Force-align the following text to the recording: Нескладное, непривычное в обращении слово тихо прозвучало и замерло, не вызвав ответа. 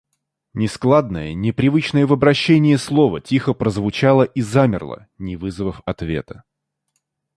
Нескладное, 0.55 1.35
непривычное 1.35 2.07
в 2.07 2.13
обращении 2.13 2.75
слово 2.75 3.21
тихо 3.21 3.53
прозвучало 3.53 4.23
и 4.23 4.41
замерло, 4.41 5.07
не 5.19 5.35
вызвав 5.35 5.83
ответа. 5.85 6.43